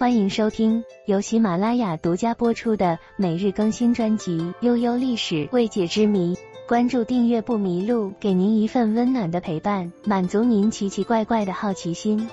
[0.00, 6.34] 欢迎收听由喜马拉雅独家播出的每日更新专辑《悠悠历史未解之谜》。
[6.66, 12.26] 关注订阅不迷路，给您一份温暖的陪伴，满足您奇奇怪怪的好奇心。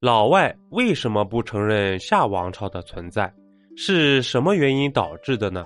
[0.00, 3.32] 老外为什么不承认夏王朝的存在？
[3.76, 5.64] 是什么原因导致的呢？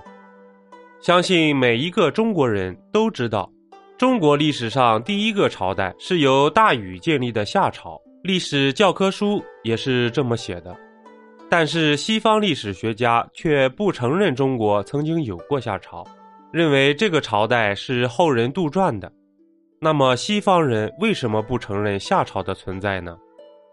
[1.01, 3.51] 相信每一个中国人都知道，
[3.97, 7.99] 中国历史上第一个朝代是由大禹建立的夏朝。
[8.21, 10.75] 历史教科书也是这么写的，
[11.49, 16.03] 但是西方历史学家却不承认中国曾经有过夏朝，
[16.51, 19.11] 认为这个朝代是后人杜撰的。
[19.79, 23.17] 那么西方人为什么不承认夏朝的存在呢？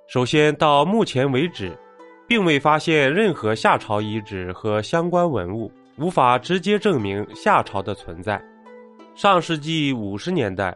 [0.09, 1.77] 首先，到目前为止，
[2.27, 8.43] 并未发现任何夏朝遗址和相关文物，无法直接证明夏朝的存在。
[9.15, 10.75] 上世纪五十年代，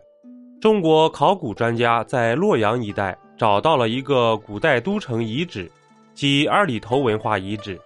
[0.60, 3.16] 中国考古专家在洛阳一带。
[3.42, 5.69] 找到了一个古代都城遗址，
[6.14, 7.77] 即二里头文化遗址。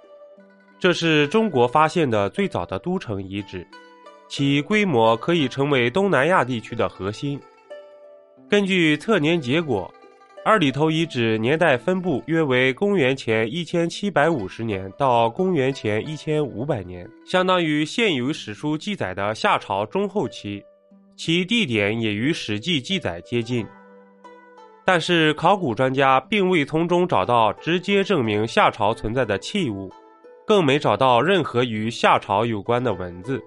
[0.78, 3.66] 这是中国发现的最早的都城遗址，
[4.28, 7.40] 其规模可以成为东南亚地区的核心。
[8.50, 9.90] 根据测年结果，
[10.44, 20.62] 二里头遗址年代分布约为公元前一千七百五十年到公元前一千五百年，相当于现有史书记载的夏朝中后期，
[21.16, 23.66] 其地点也与《史记》记载接近。
[24.86, 29.92] 但是，考古专家并未从中找到直接证明夏朝存在的器物，
[30.46, 33.42] 更没找到任何与夏朝有关的文字。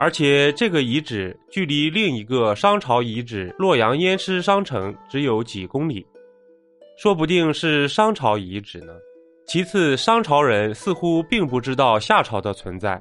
[0.00, 6.04] 而且，这个遗址距离另一个商朝遗址洛阳燕师商城只有几公里，
[6.98, 8.92] 说不定是商朝遗址呢。
[9.46, 13.00] 其次，商朝人似乎并不知道夏朝的存在。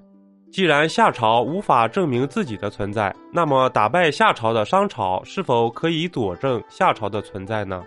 [0.51, 7.83] 既然夏朝无法证明自己的存在，那么打败夏朝的商朝是否可以佐证夏朝的存在呢？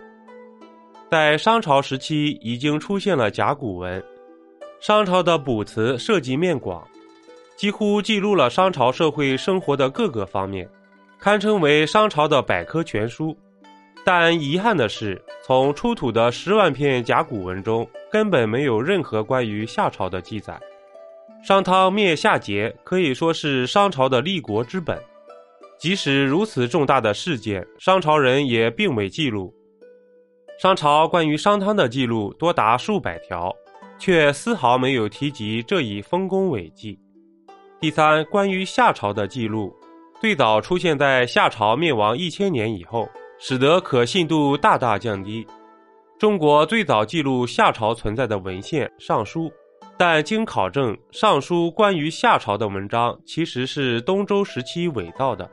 [1.11, 4.03] 在商朝时期已经出现了甲骨文，
[4.79, 6.81] 商朝的卜辞涉及面广，
[7.57, 10.67] 几乎记录了商朝社会生活的各个方面，
[11.19, 13.37] 堪称为商朝的百科全书。
[14.05, 20.59] 但遗憾的是，从出土的十万片甲骨文中，根本没有任何关于夏朝的记载。
[21.43, 24.97] 商汤灭夏桀可以说是商朝的立国之本，
[25.77, 29.53] 即使如此重大的事件，商朝人也并未记录。
[30.57, 33.53] 商朝关于商汤的记录多达数百条，
[33.99, 36.97] 却丝毫没有提及这一丰功伟绩。
[37.81, 39.75] 第三，关于夏朝的记录，
[40.21, 45.45] 最早出现在夏朝灭亡一千年以后，使得可信度大大降低。
[46.17, 49.49] 中国最早记录夏朝存在的文献《尚书》。
[49.97, 55.49] 但经考证，《尚书》关于夏朝的文章其实是东周时期伪造的，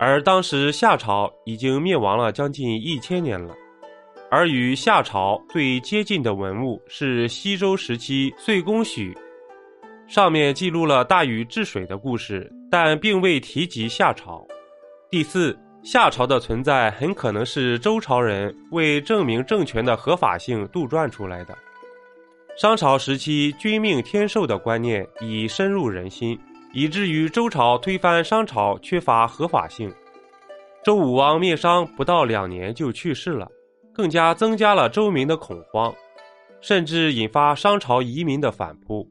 [0.00, 3.54] 而当时夏朝已经灭亡了将近一千年了。
[4.30, 9.16] 而与夏朝最接近的文物是西周时期岁宫许，
[10.08, 14.44] 上面记录了大禹治水的故事，但并未提及夏朝。
[15.08, 21.56] 第四，夏朝的存在很可能是周朝人为证明政权的合法性杜撰出来的。
[22.56, 26.38] 商朝时期，君命天授的观念已深入人心，
[26.72, 29.92] 以至于周朝推翻商朝缺乏合法性。
[30.84, 33.48] 周武王灭商不到两年就去世了，
[33.92, 35.92] 更加增加了周民的恐慌，
[36.60, 39.04] 甚至引发商朝移民的反扑。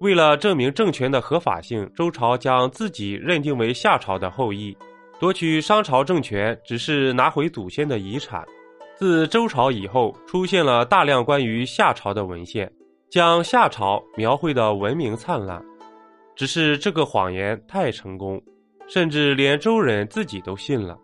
[0.00, 4.76] 为了证明政权的合法性，周朝将自己认定为夏朝的后裔，
[5.20, 8.44] 夺取商朝政权只是拿回祖先的遗产。
[8.96, 12.68] 自周朝以后，出现了大量关于夏朝的文献。
[13.10, 15.64] 将夏朝描绘的文明灿烂，
[16.36, 18.40] 只是这个谎言太成功，
[18.86, 20.98] 甚至连周人自己都信了。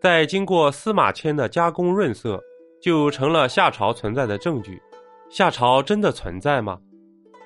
[0.00, 2.40] 再经过司马迁的加工润色，
[2.80, 4.80] 就成了夏朝存在的证据。
[5.28, 6.78] 夏朝真的存在吗？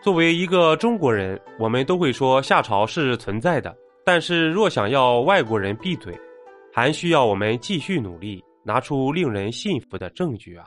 [0.01, 3.75] 作为一个中国人，我们都会说夏朝是存在的。
[4.05, 6.17] 但是若想要外国人闭嘴，
[6.73, 10.67] 还需要我们继续努力，拿出令人信服的证据啊！